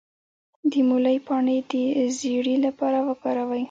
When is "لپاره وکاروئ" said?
2.65-3.59